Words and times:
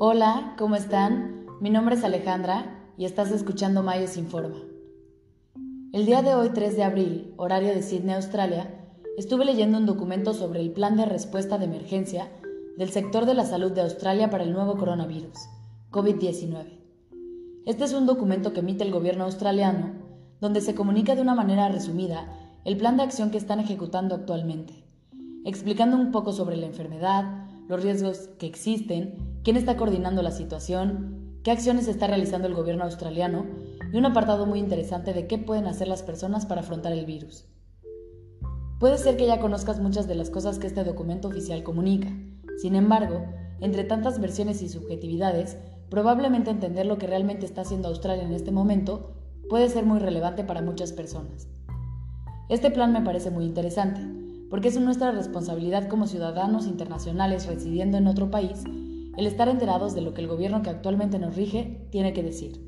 Hola, 0.00 0.54
¿cómo 0.56 0.76
están? 0.76 1.44
Mi 1.60 1.70
nombre 1.70 1.96
es 1.96 2.04
Alejandra 2.04 2.92
y 2.96 3.04
estás 3.04 3.32
escuchando 3.32 3.82
Mayos 3.82 4.16
Informa. 4.16 4.54
El 5.92 6.06
día 6.06 6.22
de 6.22 6.36
hoy, 6.36 6.50
3 6.54 6.76
de 6.76 6.84
abril, 6.84 7.34
horario 7.36 7.70
de 7.70 7.82
Sydney, 7.82 8.14
Australia, 8.14 8.72
estuve 9.16 9.44
leyendo 9.44 9.76
un 9.76 9.86
documento 9.86 10.34
sobre 10.34 10.60
el 10.60 10.70
plan 10.70 10.96
de 10.96 11.04
respuesta 11.04 11.58
de 11.58 11.64
emergencia 11.64 12.30
del 12.76 12.90
sector 12.90 13.26
de 13.26 13.34
la 13.34 13.44
salud 13.44 13.72
de 13.72 13.80
Australia 13.80 14.30
para 14.30 14.44
el 14.44 14.52
nuevo 14.52 14.76
coronavirus, 14.76 15.36
COVID-19. 15.90 16.78
Este 17.66 17.82
es 17.82 17.92
un 17.92 18.06
documento 18.06 18.52
que 18.52 18.60
emite 18.60 18.84
el 18.84 18.92
gobierno 18.92 19.24
australiano, 19.24 19.94
donde 20.40 20.60
se 20.60 20.76
comunica 20.76 21.16
de 21.16 21.22
una 21.22 21.34
manera 21.34 21.70
resumida 21.70 22.32
el 22.64 22.76
plan 22.76 22.96
de 22.98 23.02
acción 23.02 23.32
que 23.32 23.38
están 23.38 23.58
ejecutando 23.58 24.14
actualmente, 24.14 24.74
explicando 25.44 25.96
un 25.96 26.12
poco 26.12 26.32
sobre 26.32 26.56
la 26.56 26.66
enfermedad, 26.66 27.48
los 27.66 27.82
riesgos 27.82 28.28
que 28.38 28.46
existen 28.46 29.27
quién 29.48 29.56
está 29.56 29.78
coordinando 29.78 30.20
la 30.20 30.30
situación, 30.30 31.40
qué 31.42 31.50
acciones 31.50 31.88
está 31.88 32.06
realizando 32.06 32.46
el 32.46 32.54
gobierno 32.54 32.84
australiano 32.84 33.46
y 33.90 33.96
un 33.96 34.04
apartado 34.04 34.44
muy 34.44 34.58
interesante 34.58 35.14
de 35.14 35.26
qué 35.26 35.38
pueden 35.38 35.66
hacer 35.66 35.88
las 35.88 36.02
personas 36.02 36.44
para 36.44 36.60
afrontar 36.60 36.92
el 36.92 37.06
virus. 37.06 37.46
Puede 38.78 38.98
ser 38.98 39.16
que 39.16 39.26
ya 39.26 39.40
conozcas 39.40 39.80
muchas 39.80 40.06
de 40.06 40.16
las 40.16 40.28
cosas 40.28 40.58
que 40.58 40.66
este 40.66 40.84
documento 40.84 41.28
oficial 41.28 41.62
comunica. 41.62 42.10
Sin 42.60 42.74
embargo, 42.74 43.24
entre 43.60 43.84
tantas 43.84 44.20
versiones 44.20 44.60
y 44.60 44.68
subjetividades, 44.68 45.56
probablemente 45.88 46.50
entender 46.50 46.84
lo 46.84 46.98
que 46.98 47.06
realmente 47.06 47.46
está 47.46 47.62
haciendo 47.62 47.88
Australia 47.88 48.24
en 48.24 48.34
este 48.34 48.50
momento 48.50 49.14
puede 49.48 49.70
ser 49.70 49.86
muy 49.86 49.98
relevante 49.98 50.44
para 50.44 50.60
muchas 50.60 50.92
personas. 50.92 51.48
Este 52.50 52.70
plan 52.70 52.92
me 52.92 53.00
parece 53.00 53.30
muy 53.30 53.46
interesante, 53.46 54.02
porque 54.50 54.68
es 54.68 54.78
nuestra 54.78 55.10
responsabilidad 55.10 55.88
como 55.88 56.06
ciudadanos 56.06 56.66
internacionales 56.66 57.46
residiendo 57.46 57.96
en 57.96 58.08
otro 58.08 58.30
país 58.30 58.62
el 59.18 59.26
estar 59.26 59.48
enterados 59.48 59.96
de 59.96 60.00
lo 60.00 60.14
que 60.14 60.20
el 60.20 60.28
gobierno 60.28 60.62
que 60.62 60.70
actualmente 60.70 61.18
nos 61.18 61.34
rige 61.34 61.88
tiene 61.90 62.12
que 62.12 62.22
decir. 62.22 62.64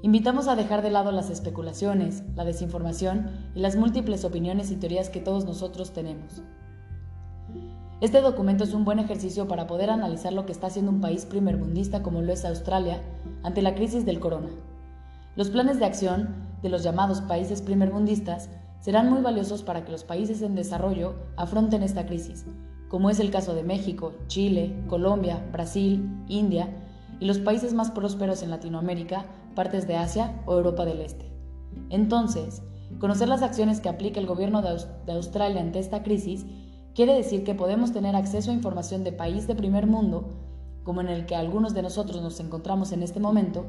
Invitamos 0.00 0.46
a 0.46 0.54
dejar 0.54 0.80
de 0.80 0.92
lado 0.92 1.10
las 1.10 1.28
especulaciones, 1.28 2.22
la 2.36 2.44
desinformación 2.44 3.30
y 3.52 3.58
las 3.58 3.74
múltiples 3.74 4.24
opiniones 4.24 4.70
y 4.70 4.76
teorías 4.76 5.10
que 5.10 5.18
todos 5.18 5.44
nosotros 5.44 5.92
tenemos. 5.92 6.40
Este 8.00 8.20
documento 8.20 8.62
es 8.62 8.74
un 8.74 8.84
buen 8.84 9.00
ejercicio 9.00 9.48
para 9.48 9.66
poder 9.66 9.90
analizar 9.90 10.32
lo 10.32 10.46
que 10.46 10.52
está 10.52 10.68
haciendo 10.68 10.92
un 10.92 11.00
país 11.00 11.26
primermundista 11.26 12.04
como 12.04 12.22
lo 12.22 12.32
es 12.32 12.44
Australia 12.44 13.02
ante 13.42 13.60
la 13.60 13.74
crisis 13.74 14.06
del 14.06 14.20
corona. 14.20 14.50
Los 15.34 15.50
planes 15.50 15.80
de 15.80 15.84
acción 15.84 16.28
de 16.62 16.68
los 16.68 16.84
llamados 16.84 17.22
países 17.22 17.60
primermundistas 17.60 18.50
serán 18.78 19.10
muy 19.10 19.20
valiosos 19.20 19.64
para 19.64 19.84
que 19.84 19.90
los 19.90 20.04
países 20.04 20.42
en 20.42 20.54
desarrollo 20.54 21.16
afronten 21.36 21.82
esta 21.82 22.06
crisis 22.06 22.46
como 22.94 23.10
es 23.10 23.18
el 23.18 23.32
caso 23.32 23.56
de 23.56 23.64
México, 23.64 24.12
Chile, 24.28 24.72
Colombia, 24.86 25.44
Brasil, 25.50 26.08
India 26.28 26.68
y 27.18 27.24
los 27.24 27.40
países 27.40 27.74
más 27.74 27.90
prósperos 27.90 28.44
en 28.44 28.50
Latinoamérica, 28.50 29.26
partes 29.56 29.88
de 29.88 29.96
Asia 29.96 30.40
o 30.46 30.54
Europa 30.54 30.84
del 30.84 31.00
Este. 31.00 31.28
Entonces, 31.90 32.62
conocer 33.00 33.26
las 33.26 33.42
acciones 33.42 33.80
que 33.80 33.88
aplica 33.88 34.20
el 34.20 34.28
gobierno 34.28 34.62
de, 34.62 35.12
Australia 35.12 35.60
ante 35.60 35.80
esta 35.80 36.04
crisis 36.04 36.46
quiere 36.94 37.14
decir 37.14 37.42
que 37.42 37.56
podemos 37.56 37.92
tener 37.92 38.14
acceso 38.14 38.52
a 38.52 38.54
información 38.54 39.02
de 39.02 39.10
país 39.10 39.48
de 39.48 39.56
primer 39.56 39.88
mundo, 39.88 40.28
como 40.84 41.00
en 41.00 41.08
el 41.08 41.26
que 41.26 41.34
algunos 41.34 41.74
de 41.74 41.82
nosotros 41.82 42.22
nos 42.22 42.38
encontramos 42.38 42.92
en 42.92 43.02
este 43.02 43.18
momento, 43.18 43.66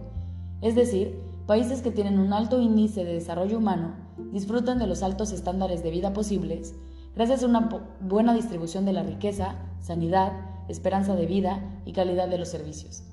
es 0.61 0.75
decir, 0.75 1.19
países 1.47 1.81
que 1.81 1.89
tienen 1.89 2.19
un 2.19 2.31
alto 2.31 2.61
índice 2.61 3.03
de 3.03 3.15
desarrollo 3.15 3.57
humano, 3.57 3.95
disfrutan 4.31 4.77
de 4.77 4.85
los 4.85 5.01
altos 5.01 5.31
estándares 5.31 5.81
de 5.81 5.89
vida 5.89 6.13
posibles 6.13 6.75
gracias 7.15 7.43
a 7.43 7.47
una 7.47 7.69
buena 8.01 8.33
distribución 8.33 8.85
de 8.85 8.93
la 8.93 9.03
riqueza, 9.03 9.55
sanidad, 9.79 10.33
esperanza 10.67 11.15
de 11.15 11.25
vida 11.25 11.61
y 11.85 11.93
calidad 11.93 12.27
de 12.27 12.37
los 12.37 12.49
servicios. 12.49 13.03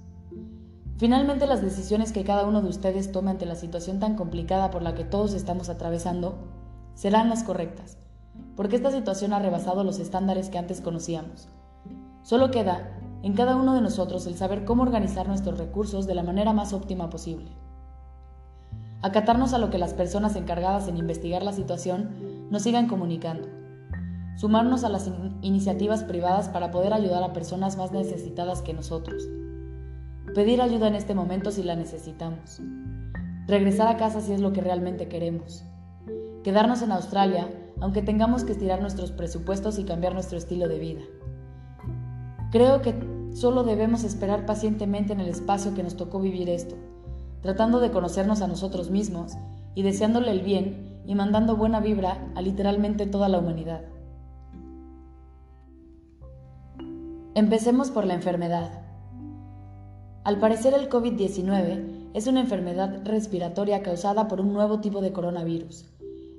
Finalmente, 0.97 1.47
las 1.47 1.63
decisiones 1.63 2.13
que 2.13 2.25
cada 2.25 2.47
uno 2.47 2.63
de 2.63 2.69
ustedes 2.69 3.13
tome 3.13 3.31
ante 3.31 3.47
la 3.47 3.55
situación 3.55 4.01
tan 4.01 4.17
complicada 4.17 4.71
por 4.71 4.83
la 4.83 4.95
que 4.95 5.05
todos 5.05 5.35
estamos 5.35 5.69
atravesando 5.69 6.37
serán 6.95 7.29
las 7.29 7.43
correctas, 7.43 7.97
porque 8.57 8.77
esta 8.77 8.91
situación 8.91 9.33
ha 9.33 9.39
rebasado 9.39 9.85
los 9.85 9.99
estándares 9.99 10.49
que 10.49 10.59
antes 10.59 10.81
conocíamos. 10.81 11.49
Solo 12.23 12.51
queda 12.51 12.99
en 13.23 13.35
cada 13.35 13.57
uno 13.57 13.75
de 13.75 13.81
nosotros 13.81 14.27
el 14.27 14.37
saber 14.37 14.65
cómo 14.65 14.83
organizar 14.83 15.29
nuestros 15.29 15.59
recursos 15.59 16.07
de 16.07 16.15
la 16.15 16.23
manera 16.23 16.53
más 16.53 16.73
óptima 16.73 17.09
posible. 17.11 17.51
Acatarnos 19.01 19.53
a 19.53 19.59
lo 19.59 19.71
que 19.71 19.79
las 19.79 19.95
personas 19.95 20.37
encargadas 20.37 20.87
en 20.87 20.97
investigar 20.97 21.43
la 21.43 21.53
situación 21.53 22.49
nos 22.51 22.63
sigan 22.63 22.87
comunicando 22.87 23.62
sumarnos 24.37 24.85
a 24.85 24.89
las 24.89 25.11
iniciativas 25.43 26.05
privadas 26.05 26.49
para 26.49 26.71
poder 26.71 26.93
ayudar 26.93 27.23
a 27.23 27.33
personas 27.33 27.77
más 27.77 27.93
necesitadas 27.93 28.63
que 28.63 28.75
nosotros, 28.75 29.29
pedir 30.35 30.61
ayuda 30.61 30.89
en 30.89 30.95
este 30.95 31.15
momento 31.15 31.51
si 31.51 31.63
la 31.63 31.77
necesitamos, 31.77 32.61
regresar 33.47 33.89
a 33.89 33.97
casa 33.97 34.21
si 34.21 34.33
es 34.33 34.41
lo 34.41 34.53
que 34.53 34.61
realmente 34.61 35.09
queremos, 35.09 35.65
quedarnos 36.43 36.83
en 36.83 36.93
Australia 36.93 37.49
aunque 37.83 38.01
tengamos 38.01 38.45
que 38.45 38.53
estirar 38.53 38.81
nuestros 38.81 39.11
presupuestos 39.11 39.81
y 39.81 39.85
cambiar 39.85 40.15
nuestro 40.15 40.39
estilo 40.39 40.69
de 40.69 40.79
vida. 40.79 41.01
Creo 42.53 42.81
que 42.81 42.95
solo 43.33 43.65
debemos 43.65 44.05
esperar 44.05 44.47
pacientemente 44.47 45.13
en 45.13 45.19
el 45.19 45.29
espacio 45.29 45.75
que 45.75 45.83
nos 45.83 45.97
tocó 45.97 46.21
vivir 46.21 46.49
esto, 46.49 46.77
tratando 47.41 47.81
de 47.81 47.91
conocernos 47.91 48.41
a 48.41 48.47
nosotros 48.47 48.91
mismos 48.91 49.33
y 49.75 49.83
deseándole 49.83 50.31
el 50.31 50.43
bien 50.43 51.03
y 51.07 51.17
mandando 51.17 51.57
buena 51.57 51.81
vibra 51.81 52.33
a 52.37 52.41
literalmente 52.41 53.07
toda 53.07 53.29
la 53.29 53.41
humanidad. 53.41 53.83
Empecemos 57.35 57.91
por 57.91 58.05
la 58.05 58.13
enfermedad. 58.13 58.83
Al 60.23 60.39
parecer 60.39 60.75
el 60.75 60.91
COVID-19 60.91 62.11
es 62.13 62.27
una 62.27 62.41
enfermedad 62.41 63.01
respiratoria 63.07 63.83
causada 63.83 64.29
por 64.29 64.39
un 64.43 64.53
nuevo 64.53 64.81
tipo 64.81 65.01
de 65.01 65.13
coronavirus, 65.13 65.87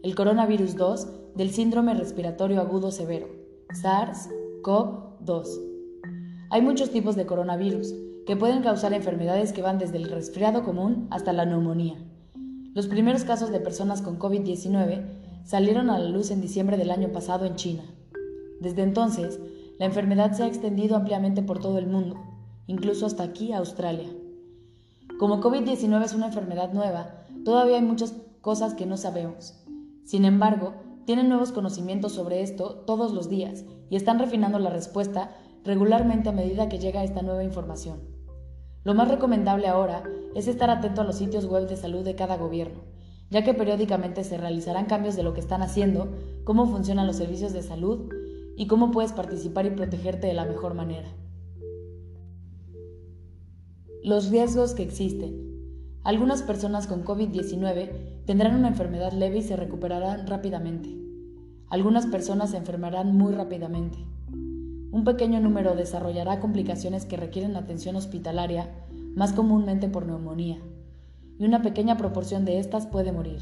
el 0.03 0.13
coronavirus 0.13 0.75
2 0.75 1.07
del 1.35 1.49
síndrome 1.49 1.95
respiratorio 1.95 2.61
agudo 2.61 2.91
severo, 2.91 3.25
SARS-CoV-2. 3.69 5.47
Hay 6.51 6.61
muchos 6.61 6.91
tipos 6.91 7.15
de 7.15 7.25
coronavirus 7.25 7.91
que 8.27 8.35
pueden 8.35 8.61
causar 8.61 8.93
enfermedades 8.93 9.51
que 9.51 9.63
van 9.63 9.79
desde 9.79 9.97
el 9.97 10.11
resfriado 10.11 10.63
común 10.63 11.07
hasta 11.09 11.33
la 11.33 11.45
neumonía. 11.45 11.97
Los 12.75 12.85
primeros 12.85 13.23
casos 13.23 13.49
de 13.51 13.59
personas 13.59 14.03
con 14.03 14.19
COVID-19 14.19 15.05
salieron 15.43 15.89
a 15.89 15.97
la 15.97 16.09
luz 16.09 16.29
en 16.29 16.39
diciembre 16.39 16.77
del 16.77 16.91
año 16.91 17.11
pasado 17.11 17.47
en 17.47 17.55
China. 17.55 17.83
Desde 18.61 18.83
entonces, 18.83 19.39
la 19.79 19.85
enfermedad 19.85 20.33
se 20.33 20.43
ha 20.43 20.47
extendido 20.47 20.95
ampliamente 20.95 21.41
por 21.41 21.59
todo 21.59 21.77
el 21.79 21.87
mundo, 21.87 22.17
incluso 22.67 23.05
hasta 23.05 23.23
aquí, 23.23 23.53
Australia. 23.53 24.09
Como 25.17 25.41
COVID-19 25.41 26.03
es 26.03 26.13
una 26.13 26.27
enfermedad 26.27 26.73
nueva, 26.73 27.25
todavía 27.43 27.77
hay 27.77 27.81
muchas 27.81 28.13
cosas 28.41 28.73
que 28.75 28.85
no 28.85 28.97
sabemos. 28.97 29.55
Sin 30.03 30.25
embargo, 30.25 30.73
tienen 31.05 31.27
nuevos 31.27 31.51
conocimientos 31.51 32.13
sobre 32.13 32.41
esto 32.41 32.83
todos 32.85 33.13
los 33.13 33.29
días 33.29 33.65
y 33.89 33.95
están 33.95 34.19
refinando 34.19 34.59
la 34.59 34.69
respuesta 34.69 35.31
regularmente 35.63 36.29
a 36.29 36.33
medida 36.33 36.69
que 36.69 36.79
llega 36.79 37.03
esta 37.03 37.21
nueva 37.21 37.43
información. 37.43 37.99
Lo 38.83 38.93
más 38.93 39.07
recomendable 39.07 39.67
ahora 39.67 40.03
es 40.35 40.47
estar 40.47 40.69
atento 40.69 41.01
a 41.01 41.03
los 41.05 41.17
sitios 41.17 41.45
web 41.45 41.67
de 41.67 41.77
salud 41.77 42.03
de 42.03 42.15
cada 42.15 42.37
gobierno, 42.37 42.81
ya 43.29 43.43
que 43.43 43.53
periódicamente 43.53 44.23
se 44.23 44.37
realizarán 44.37 44.85
cambios 44.85 45.15
de 45.15 45.23
lo 45.23 45.33
que 45.33 45.39
están 45.39 45.61
haciendo, 45.61 46.09
cómo 46.43 46.67
funcionan 46.67 47.07
los 47.07 47.15
servicios 47.15 47.53
de 47.53 47.63
salud 47.63 48.11
y 48.55 48.67
cómo 48.67 48.91
puedes 48.91 49.13
participar 49.13 49.65
y 49.65 49.71
protegerte 49.71 50.27
de 50.27 50.33
la 50.33 50.45
mejor 50.45 50.73
manera. 50.73 51.07
Los 54.03 54.29
riesgos 54.29 54.73
que 54.73 54.83
existen. 54.83 55.53
Algunas 56.03 56.43
personas 56.43 56.87
con 56.87 57.05
COVID-19 57.05 58.25
tendrán 58.25 58.55
una 58.55 58.67
enfermedad 58.67 59.13
leve 59.13 59.37
y 59.37 59.41
se 59.41 59.55
recuperarán 59.55 60.27
rápidamente. 60.27 60.89
Algunas 61.69 62.05
personas 62.07 62.51
se 62.51 62.57
enfermarán 62.57 63.15
muy 63.15 63.33
rápidamente. 63.33 63.97
Un 64.91 65.05
pequeño 65.05 65.39
número 65.39 65.75
desarrollará 65.75 66.39
complicaciones 66.39 67.05
que 67.05 67.17
requieren 67.17 67.55
atención 67.55 67.95
hospitalaria, 67.95 68.69
más 69.15 69.33
comúnmente 69.33 69.87
por 69.87 70.05
neumonía, 70.05 70.59
y 71.39 71.45
una 71.45 71.61
pequeña 71.61 71.97
proporción 71.97 72.45
de 72.45 72.59
estas 72.59 72.85
puede 72.85 73.11
morir. 73.11 73.39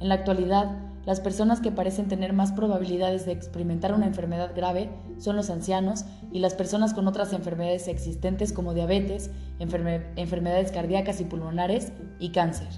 En 0.00 0.08
la 0.08 0.14
actualidad, 0.14 0.91
las 1.04 1.20
personas 1.20 1.60
que 1.60 1.72
parecen 1.72 2.06
tener 2.06 2.32
más 2.32 2.52
probabilidades 2.52 3.26
de 3.26 3.32
experimentar 3.32 3.92
una 3.92 4.06
enfermedad 4.06 4.52
grave 4.54 4.90
son 5.18 5.34
los 5.34 5.50
ancianos 5.50 6.04
y 6.30 6.38
las 6.38 6.54
personas 6.54 6.94
con 6.94 7.08
otras 7.08 7.32
enfermedades 7.32 7.88
existentes 7.88 8.52
como 8.52 8.72
diabetes, 8.72 9.30
enfermedades 9.58 10.70
cardíacas 10.70 11.20
y 11.20 11.24
pulmonares 11.24 11.92
y 12.20 12.30
cáncer. 12.30 12.68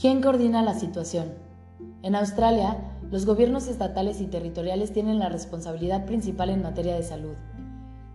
¿Quién 0.00 0.20
coordina 0.20 0.62
la 0.62 0.74
situación? 0.74 1.32
En 2.02 2.14
Australia, 2.14 2.78
los 3.10 3.26
gobiernos 3.26 3.68
estatales 3.68 4.20
y 4.20 4.26
territoriales 4.26 4.92
tienen 4.92 5.18
la 5.18 5.28
responsabilidad 5.28 6.06
principal 6.06 6.50
en 6.50 6.62
materia 6.62 6.94
de 6.94 7.02
salud. 7.02 7.34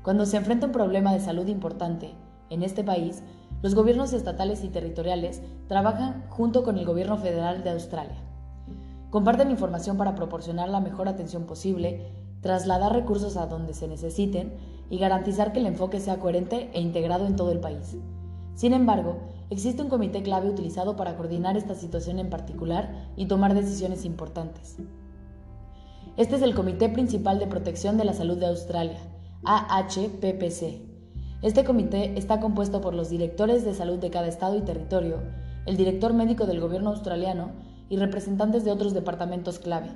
Cuando 0.01 0.25
se 0.25 0.37
enfrenta 0.37 0.67
un 0.67 0.71
problema 0.71 1.13
de 1.13 1.19
salud 1.19 1.47
importante 1.47 2.13
en 2.49 2.63
este 2.63 2.83
país, 2.83 3.23
los 3.61 3.75
gobiernos 3.75 4.13
estatales 4.13 4.63
y 4.63 4.69
territoriales 4.69 5.41
trabajan 5.67 6.25
junto 6.29 6.63
con 6.63 6.77
el 6.77 6.85
gobierno 6.85 7.17
federal 7.17 7.63
de 7.63 7.71
Australia. 7.71 8.17
Comparten 9.09 9.51
información 9.51 9.97
para 9.97 10.15
proporcionar 10.15 10.69
la 10.69 10.79
mejor 10.79 11.07
atención 11.07 11.45
posible, 11.45 12.11
trasladar 12.41 12.93
recursos 12.93 13.37
a 13.37 13.47
donde 13.47 13.73
se 13.73 13.87
necesiten 13.87 14.53
y 14.89 14.99
garantizar 14.99 15.53
que 15.53 15.59
el 15.59 15.65
enfoque 15.65 15.99
sea 15.99 16.19
coherente 16.19 16.69
e 16.73 16.81
integrado 16.81 17.25
en 17.25 17.35
todo 17.35 17.51
el 17.51 17.59
país. 17.59 17.97
Sin 18.53 18.73
embargo, 18.73 19.17
existe 19.49 19.81
un 19.81 19.89
comité 19.89 20.23
clave 20.23 20.49
utilizado 20.49 20.95
para 20.95 21.15
coordinar 21.15 21.57
esta 21.57 21.75
situación 21.75 22.19
en 22.19 22.29
particular 22.29 23.11
y 23.15 23.27
tomar 23.27 23.53
decisiones 23.53 24.05
importantes. 24.05 24.77
Este 26.17 26.35
es 26.35 26.41
el 26.41 26.55
Comité 26.55 26.89
Principal 26.89 27.37
de 27.37 27.45
Protección 27.45 27.97
de 27.97 28.05
la 28.05 28.13
Salud 28.13 28.37
de 28.37 28.47
Australia, 28.47 28.97
AHPPC. 29.43 30.86
Este 31.43 31.63
comité 31.63 32.17
está 32.17 32.39
compuesto 32.39 32.81
por 32.81 32.95
los 32.95 33.11
directores 33.11 33.63
de 33.63 33.75
salud 33.75 33.99
de 33.99 34.09
cada 34.09 34.27
estado 34.27 34.57
y 34.57 34.61
territorio, 34.61 35.17
el 35.67 35.77
director 35.77 36.11
médico 36.11 36.47
del 36.47 36.59
gobierno 36.59 36.89
australiano 36.89 37.51
y 37.89 37.97
representantes 37.97 38.65
de 38.65 38.71
otros 38.71 38.95
departamentos 38.95 39.59
clave. 39.59 39.89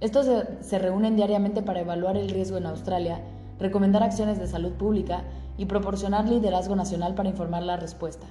Estos 0.00 0.26
se, 0.60 0.78
reúnen 0.80 1.14
diariamente 1.14 1.62
para 1.62 1.82
evaluar 1.82 2.16
el 2.16 2.28
riesgo 2.28 2.56
en 2.56 2.66
Australia, 2.66 3.20
recomendar 3.60 4.02
acciones 4.02 4.40
de 4.40 4.48
salud 4.48 4.72
pública 4.72 5.22
y 5.56 5.66
proporcionar 5.66 6.28
liderazgo 6.28 6.74
nacional 6.74 7.14
para 7.14 7.28
informar 7.28 7.62
la 7.62 7.76
respuesta. 7.76 8.26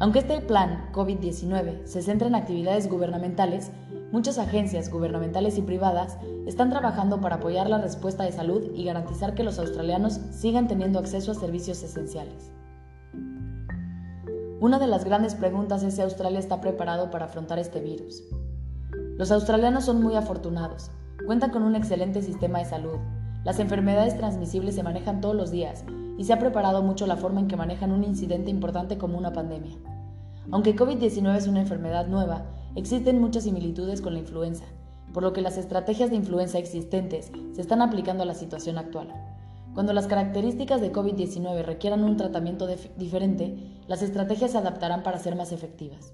Aunque 0.00 0.18
este 0.18 0.40
plan 0.40 0.90
COVID-19 0.92 1.84
se 1.84 2.02
centra 2.02 2.26
en 2.26 2.34
actividades 2.34 2.90
gubernamentales, 2.90 3.70
muchas 4.12 4.38
agencias 4.38 4.90
gubernamentales 4.90 5.58
y 5.58 5.62
privadas 5.62 6.18
están 6.46 6.70
trabajando 6.70 7.20
para 7.20 7.36
apoyar 7.36 7.68
la 7.68 7.78
respuesta 7.78 8.22
de 8.22 8.32
salud 8.32 8.70
y 8.74 8.84
garantizar 8.84 9.34
que 9.34 9.42
los 9.42 9.58
australianos 9.58 10.20
sigan 10.30 10.68
teniendo 10.68 11.00
acceso 11.00 11.32
a 11.32 11.34
servicios 11.34 11.82
esenciales. 11.82 12.52
Una 14.60 14.78
de 14.78 14.86
las 14.86 15.04
grandes 15.04 15.34
preguntas 15.34 15.82
es 15.82 15.94
si 15.96 16.02
Australia 16.02 16.38
está 16.38 16.60
preparado 16.60 17.10
para 17.10 17.24
afrontar 17.24 17.58
este 17.58 17.80
virus. 17.80 18.22
Los 19.16 19.32
australianos 19.32 19.86
son 19.86 20.00
muy 20.00 20.14
afortunados, 20.14 20.90
cuentan 21.26 21.50
con 21.50 21.64
un 21.64 21.74
excelente 21.74 22.22
sistema 22.22 22.60
de 22.60 22.66
salud, 22.66 22.98
las 23.44 23.58
enfermedades 23.58 24.16
transmisibles 24.16 24.76
se 24.76 24.84
manejan 24.84 25.20
todos 25.20 25.34
los 25.34 25.50
días 25.50 25.84
y 26.16 26.24
se 26.24 26.32
ha 26.32 26.38
preparado 26.38 26.82
mucho 26.82 27.06
la 27.08 27.16
forma 27.16 27.40
en 27.40 27.48
que 27.48 27.56
manejan 27.56 27.90
un 27.90 28.04
incidente 28.04 28.50
importante 28.50 28.98
como 28.98 29.18
una 29.18 29.32
pandemia. 29.32 29.76
Aunque 30.52 30.76
COVID-19 30.76 31.34
es 31.34 31.48
una 31.48 31.62
enfermedad 31.62 32.06
nueva, 32.06 32.44
existen 32.74 33.20
muchas 33.20 33.44
similitudes 33.44 34.00
con 34.00 34.14
la 34.14 34.20
influenza, 34.20 34.64
por 35.12 35.22
lo 35.22 35.32
que 35.32 35.42
las 35.42 35.58
estrategias 35.58 36.10
de 36.10 36.16
influenza 36.16 36.58
existentes 36.58 37.30
se 37.52 37.60
están 37.60 37.82
aplicando 37.82 38.22
a 38.22 38.26
la 38.26 38.34
situación 38.34 38.78
actual. 38.78 39.12
Cuando 39.74 39.92
las 39.92 40.06
características 40.06 40.80
de 40.80 40.92
COVID-19 40.92 41.64
requieran 41.64 42.04
un 42.04 42.16
tratamiento 42.16 42.66
diferente, 42.96 43.56
las 43.86 44.02
estrategias 44.02 44.52
se 44.52 44.58
adaptarán 44.58 45.02
para 45.02 45.18
ser 45.18 45.34
más 45.34 45.52
efectivas. 45.52 46.12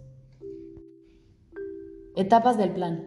Etapas 2.14 2.56
del 2.56 2.70
plan. 2.70 3.04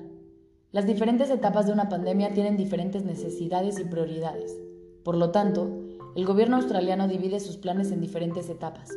Las 0.72 0.86
diferentes 0.86 1.30
etapas 1.30 1.68
de 1.68 1.74
una 1.74 1.90
pandemia 1.90 2.34
tienen 2.34 2.58
diferentes 2.58 3.04
necesidades 3.04 3.80
y 3.80 3.86
prioridades. 3.86 4.58
Por 5.04 5.18
lo 5.18 5.32
tanto, 5.32 5.70
el 6.16 6.26
gobierno 6.26 6.58
australiano 6.58 7.08
divide 7.08 7.40
sus 7.40 7.58
planes 7.58 7.92
en 7.92 8.02
diferentes 8.02 8.50
etapas. 8.50 8.90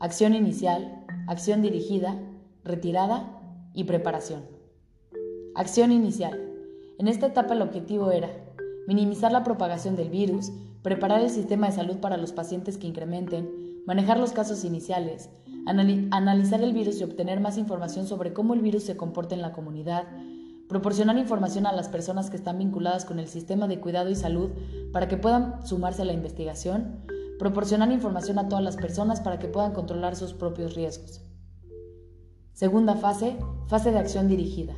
Acción 0.00 0.34
inicial, 0.34 1.04
acción 1.26 1.62
dirigida, 1.62 2.18
retirada 2.64 3.35
y 3.76 3.84
preparación. 3.84 4.42
Acción 5.54 5.92
inicial. 5.92 6.40
En 6.98 7.06
esta 7.06 7.26
etapa 7.26 7.54
el 7.54 7.62
objetivo 7.62 8.10
era 8.10 8.30
minimizar 8.88 9.30
la 9.30 9.44
propagación 9.44 9.96
del 9.96 10.08
virus, 10.08 10.50
preparar 10.82 11.20
el 11.20 11.30
sistema 11.30 11.66
de 11.66 11.74
salud 11.74 11.98
para 11.98 12.16
los 12.16 12.32
pacientes 12.32 12.78
que 12.78 12.86
incrementen, 12.86 13.82
manejar 13.86 14.18
los 14.18 14.32
casos 14.32 14.64
iniciales, 14.64 15.28
analizar 15.66 16.62
el 16.62 16.72
virus 16.72 17.00
y 17.00 17.04
obtener 17.04 17.40
más 17.40 17.58
información 17.58 18.06
sobre 18.06 18.32
cómo 18.32 18.54
el 18.54 18.62
virus 18.62 18.84
se 18.84 18.96
comporta 18.96 19.34
en 19.34 19.42
la 19.42 19.52
comunidad, 19.52 20.04
proporcionar 20.68 21.18
información 21.18 21.66
a 21.66 21.72
las 21.72 21.90
personas 21.90 22.30
que 22.30 22.36
están 22.36 22.58
vinculadas 22.58 23.04
con 23.04 23.18
el 23.18 23.28
sistema 23.28 23.68
de 23.68 23.78
cuidado 23.78 24.08
y 24.08 24.14
salud 24.14 24.50
para 24.92 25.06
que 25.06 25.18
puedan 25.18 25.66
sumarse 25.66 26.02
a 26.02 26.06
la 26.06 26.14
investigación, 26.14 27.02
proporcionar 27.38 27.92
información 27.92 28.38
a 28.38 28.48
todas 28.48 28.64
las 28.64 28.76
personas 28.76 29.20
para 29.20 29.38
que 29.38 29.48
puedan 29.48 29.72
controlar 29.72 30.16
sus 30.16 30.32
propios 30.32 30.74
riesgos. 30.74 31.25
Segunda 32.56 32.94
fase, 32.94 33.36
fase 33.66 33.92
de 33.92 33.98
acción 33.98 34.28
dirigida. 34.28 34.72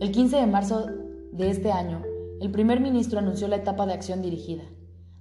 El 0.00 0.12
15 0.12 0.36
de 0.36 0.46
marzo 0.46 0.86
de 1.32 1.50
este 1.50 1.72
año, 1.72 2.04
el 2.40 2.52
primer 2.52 2.78
ministro 2.78 3.18
anunció 3.18 3.48
la 3.48 3.56
etapa 3.56 3.84
de 3.84 3.94
acción 3.94 4.22
dirigida. 4.22 4.62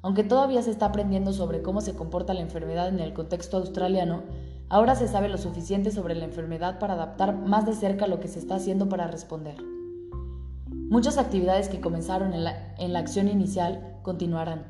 Aunque 0.03 0.23
todavía 0.23 0.61
se 0.61 0.69
está 0.69 0.85
aprendiendo 0.85 1.33
sobre 1.33 1.63
cómo 1.63 1.81
se 1.81 1.95
comporta 1.95 2.35
la 2.35 2.41
enfermedad 2.41 2.89
en 2.89 2.99
el 2.99 3.15
contexto 3.15 3.57
australiano, 3.57 4.21
Ahora 4.69 4.95
se 4.95 5.07
sabe 5.07 5.29
lo 5.29 5.37
suficiente 5.37 5.91
sobre 5.91 6.13
la 6.13 6.25
enfermedad 6.25 6.77
para 6.77 6.95
adaptar 6.95 7.33
más 7.33 7.65
de 7.65 7.73
cerca 7.73 8.05
lo 8.05 8.19
que 8.19 8.27
se 8.27 8.37
está 8.37 8.55
haciendo 8.55 8.89
para 8.89 9.07
responder. 9.07 9.55
Muchas 10.67 11.17
actividades 11.17 11.69
que 11.69 11.79
comenzaron 11.79 12.33
en 12.33 12.43
la, 12.43 12.75
en 12.77 12.91
la, 12.91 12.99
acción 12.99 13.29
inicial 13.29 13.97
continuarán, 14.03 14.67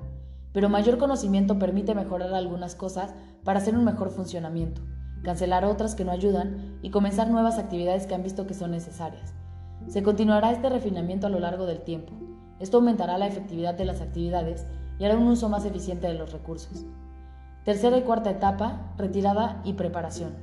pero 0.53 0.69
mayor 0.69 0.99
conocimiento 0.99 1.57
permite 1.57 1.95
mejorar 1.95 2.31
algunas 2.35 2.75
cosas 2.75 3.15
para 3.43 3.57
hacer 3.57 3.75
un 3.75 3.85
mejor 3.85 4.11
funcionamiento, 4.11 4.83
cancelar 5.23 5.65
otras 5.65 5.95
que 5.95 6.05
no 6.05 6.11
ayudan 6.11 6.79
y 6.81 6.89
comenzar 6.89 7.29
nuevas 7.29 7.57
actividades 7.57 8.07
que 8.07 8.15
han 8.15 8.23
visto 8.23 8.47
que 8.47 8.53
son 8.53 8.71
necesarias. 8.71 9.33
Se 9.87 10.03
continuará 10.03 10.51
este 10.51 10.69
refinamiento 10.69 11.27
a 11.27 11.29
lo 11.29 11.39
largo 11.39 11.65
del 11.65 11.81
tiempo. 11.81 12.13
Esto 12.59 12.77
aumentará 12.77 13.17
la 13.17 13.27
efectividad 13.27 13.75
de 13.75 13.85
las 13.85 14.01
actividades 14.01 14.65
y 14.99 15.05
hará 15.05 15.15
un 15.15 15.27
uso 15.27 15.49
más 15.49 15.65
eficiente 15.65 16.07
de 16.07 16.15
los 16.15 16.31
recursos. 16.31 16.85
Tercera 17.63 17.97
y 17.97 18.01
cuarta 18.01 18.31
etapa, 18.31 18.93
retirada 18.97 19.61
y 19.63 19.73
preparación. 19.73 20.35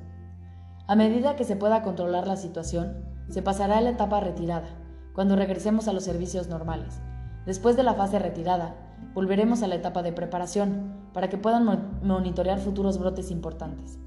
A 0.87 0.97
medida 0.97 1.37
que 1.37 1.44
se 1.44 1.56
pueda 1.56 1.82
controlar 1.82 2.26
la 2.26 2.37
situación, 2.37 3.05
se 3.29 3.43
pasará 3.43 3.79
a 3.79 3.81
la 3.81 3.91
etapa 3.91 4.21
retirada, 4.21 4.69
cuando 5.15 5.35
regresemos 5.35 5.88
a 5.88 5.93
los 5.93 6.05
servicios 6.05 6.49
normales. 6.49 7.00
Después 7.47 7.76
de 7.76 7.82
la 7.82 7.94
fase 7.94 8.19
retirada, 8.19 8.75
volveremos 9.15 9.62
a 9.62 9.67
la 9.67 9.76
etapa 9.76 10.03
de 10.03 10.12
preparación, 10.12 11.09
para 11.15 11.29
que 11.29 11.38
puedan 11.38 11.65
monitorear 12.03 12.59
futuros 12.59 12.99
brotes 12.99 13.31
importantes. 13.31 13.99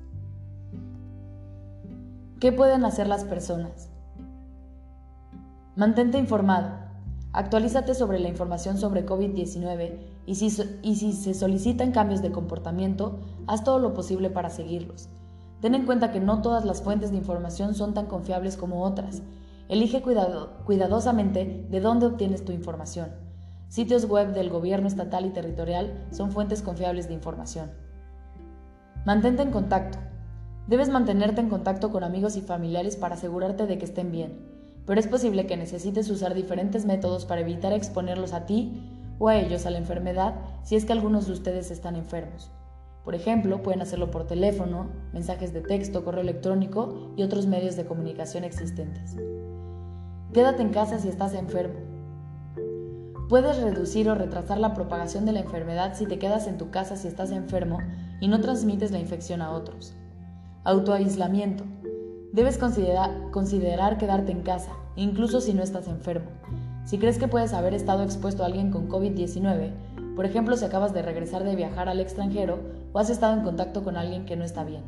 ¿Qué 2.39 2.51
pueden 2.51 2.85
hacer 2.85 3.07
las 3.07 3.23
personas? 3.23 3.89
Mantente 5.75 6.19
informado. 6.19 6.69
Actualízate 7.33 7.95
sobre 7.95 8.19
la 8.19 8.29
información 8.29 8.77
sobre 8.77 9.07
COVID-19 9.07 9.97
y 10.27 10.35
si, 10.35 10.51
se 10.51 11.33
solicitan 11.33 11.91
cambios 11.91 12.21
de 12.21 12.31
comportamiento, 12.31 13.21
haz 13.47 13.63
todo 13.63 13.79
lo 13.79 13.95
posible 13.95 14.29
para 14.29 14.51
seguirlos. 14.51 15.09
Ten 15.61 15.73
en 15.73 15.87
cuenta 15.87 16.11
que 16.11 16.19
no 16.19 16.43
todas 16.43 16.63
las 16.63 16.83
fuentes 16.83 17.09
de 17.09 17.17
información 17.17 17.73
son 17.73 17.95
tan 17.95 18.05
confiables 18.05 18.55
como 18.55 18.83
otras. 18.83 19.23
Elige 19.67 20.03
cuidadosamente 20.03 21.65
de 21.71 21.79
dónde 21.79 22.05
obtienes 22.05 22.45
tu 22.45 22.51
información. 22.51 23.09
Sitios 23.67 24.05
web 24.05 24.33
del 24.33 24.51
gobierno 24.51 24.87
estatal 24.87 25.25
y 25.25 25.31
territorial 25.31 26.05
son 26.11 26.31
fuentes 26.31 26.61
confiables 26.61 27.07
de 27.07 27.15
información. 27.15 27.71
Mantente 29.05 29.41
en 29.41 29.49
contacto. 29.49 29.97
Debes 30.67 30.89
mantenerte 30.89 31.41
en 31.41 31.49
contacto 31.49 31.91
con 31.91 32.03
amigos 32.03 32.35
y 32.35 32.41
familiares 32.41 32.95
para 32.95 33.15
asegurarte 33.15 33.65
de 33.65 33.77
que 33.77 33.85
estén 33.85 34.11
bien 34.11 34.57
pero 34.87 35.01
es 35.01 35.07
posible 35.07 35.45
que 35.45 35.57
necesites 35.57 36.09
usar 36.09 36.33
diferentes 36.33 36.85
métodos 36.85 37.25
para 37.25 37.41
evitar 37.41 37.73
exponerlos 37.73 38.31
a 38.31 38.45
ti 38.45 38.89
o 39.19 39.27
a 39.27 39.35
ellos 39.35 39.65
a 39.65 39.69
la 39.69 39.77
enfermedad 39.77 40.35
si 40.63 40.77
es 40.77 40.85
que 40.85 40.93
algunos 40.93 41.27
de 41.27 41.33
ustedes 41.33 41.69
están 41.71 41.97
enfermos. 41.97 42.49
Por 43.03 43.13
ejemplo, 43.13 43.61
pueden 43.61 43.81
hacerlo 43.81 44.11
por 44.11 44.27
teléfono, 44.27 44.87
mensajes 45.11 45.53
de 45.53 45.61
texto, 45.61 46.05
correo 46.05 46.21
electrónico 46.21 47.11
y 47.17 47.23
otros 47.23 47.47
medios 47.47 47.75
de 47.75 47.85
comunicación 47.85 48.45
existentes. 48.45 49.17
Quédate 50.33 50.61
en 50.61 50.69
casa 50.69 50.99
si 50.99 51.09
estás 51.09 51.33
enfermo. 51.33 51.79
Puedes 53.27 53.61
reducir 53.61 54.09
o 54.09 54.15
retrasar 54.15 54.57
la 54.57 54.73
propagación 54.73 55.25
de 55.25 55.33
la 55.33 55.41
enfermedad 55.41 55.95
si 55.95 56.05
te 56.05 56.17
quedas 56.17 56.47
en 56.47 56.57
tu 56.57 56.69
casa 56.69 56.95
si 56.95 57.09
estás 57.09 57.31
enfermo 57.31 57.79
y 58.21 58.29
no 58.29 58.39
transmites 58.39 58.91
la 58.91 58.99
infección 58.99 59.41
a 59.41 59.51
otros. 59.51 59.93
Autoaislamiento. 60.67 61.63
Debes 62.33 62.57
considerar, 62.57 63.97
quedarte 63.97 64.33
en 64.33 64.41
casa, 64.41 64.71
incluso 64.97 65.39
si 65.39 65.53
no 65.53 65.63
estás 65.63 65.87
enfermo. 65.87 66.29
Si 66.83 66.97
crees 66.97 67.17
que 67.17 67.29
puedes 67.29 67.53
haber 67.53 67.73
estado 67.73 68.03
expuesto 68.03 68.43
a 68.43 68.47
alguien 68.47 68.69
con 68.69 68.89
COVID-19, 68.89 69.71
por 70.13 70.25
ejemplo 70.25 70.57
si 70.57 70.65
acabas 70.65 70.93
de 70.93 71.03
regresar 71.03 71.45
de 71.45 71.55
viajar 71.55 71.87
al 71.87 72.01
extranjero 72.01 72.59
o 72.91 72.99
has 72.99 73.09
estado 73.09 73.37
en 73.37 73.43
contacto 73.45 73.81
con 73.81 73.95
alguien 73.95 74.25
que 74.25 74.35
no 74.35 74.43
está 74.43 74.65
bien. 74.65 74.83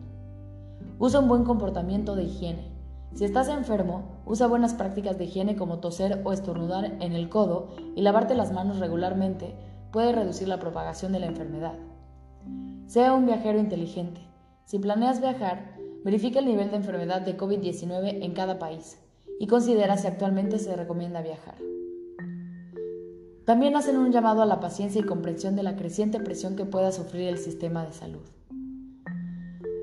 Usa 0.98 1.22
un 1.22 1.30
buen 1.30 1.46
comportamiento 1.46 2.18
de 2.18 2.24
higiene. 2.24 2.68
Si 3.14 3.24
estás 3.24 3.48
enfermo, 3.48 4.04
usa 4.26 4.48
buenas 4.48 4.74
prácticas 4.74 5.18
de 5.18 5.24
higiene 5.24 5.56
como 5.56 5.80
toser 5.80 6.20
o 6.26 6.34
estornudar 6.34 6.98
en 7.00 7.14
el 7.14 7.30
codo 7.30 7.70
y 7.96 8.02
lavarte 8.02 8.36
las 8.36 8.52
manos 8.52 8.80
regularmente 8.80 9.56
puede 9.94 10.12
reducir 10.12 10.50
la 10.50 10.60
propagación 10.60 11.14
de 11.14 11.22
la 11.22 11.28
enfermedad. 11.28 11.76
Sea 12.88 13.14
un 13.14 13.26
viajero 13.26 13.60
inteligente. 13.60 14.29
Si 14.70 14.78
planeas 14.78 15.20
viajar, 15.20 15.80
Verifica 16.04 16.40
el 16.40 16.46
nivel 16.46 16.72
de 16.72 16.78
enfermedad 16.78 17.22
de 17.22 17.36
COVID-19 17.36 18.24
en 18.24 18.32
cada 18.34 18.58
país 18.58 18.98
y 19.38 19.48
considera 19.48 19.98
si 19.98 20.08
actualmente 20.08 20.58
se 20.58 20.76
recomienda 20.76 21.22
viajar. 21.22 21.56
También 23.46 23.76
hacen 23.76 23.98
un 23.98 24.12
llamado 24.12 24.42
a 24.42 24.46
la 24.46 24.62
paciencia 24.62 25.02
y 25.02 25.04
comprensión 25.04 25.58
de 25.58 25.64
la 25.64 25.76
creciente 25.76 26.20
presión 26.20 26.56
que 26.56 26.66
pueda 26.66 26.94
sufrir 26.94 27.28
el 27.28 27.38
sistema 27.38 27.86
de 27.86 27.92
salud. 27.92 28.22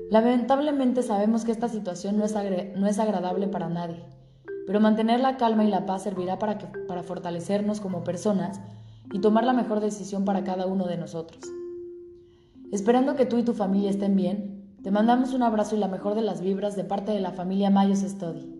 Lamentablemente 0.09 1.03
sabemos 1.03 1.43
que 1.43 1.51
esta 1.51 1.67
situación 1.67 2.17
no 2.17 2.25
es, 2.25 2.33
no 2.75 2.87
es 2.87 2.97
agradable 2.97 3.47
para 3.47 3.69
nadie, 3.69 4.03
pero 4.65 4.79
mantener 4.79 5.19
la 5.19 5.37
calma 5.37 5.65
y 5.65 5.69
la 5.69 5.85
paz 5.85 6.03
servirá 6.03 6.39
para, 6.39 6.57
para 6.87 7.03
fortalecernos 7.03 7.79
como 7.79 8.03
personas 8.03 8.59
y 9.13 9.19
tomar 9.19 9.43
la 9.43 9.53
mejor 9.53 9.81
decisión 9.81 10.25
para 10.25 10.43
cada 10.43 10.65
uno 10.65 10.87
de 10.87 10.97
nosotros. 10.97 11.43
Esperando 12.71 13.15
que 13.15 13.25
tú 13.25 13.37
y 13.37 13.43
tu 13.43 13.53
familia 13.53 13.91
estén 13.91 14.15
bien, 14.15 14.56
te 14.81 14.91
mandamos 14.91 15.33
un 15.33 15.43
abrazo 15.43 15.75
y 15.75 15.79
la 15.79 15.87
mejor 15.87 16.15
de 16.15 16.21
las 16.21 16.41
vibras 16.41 16.75
de 16.75 16.83
parte 16.83 17.11
de 17.11 17.19
la 17.19 17.31
familia 17.31 17.69
Mayos 17.69 17.99
Study. 17.99 18.56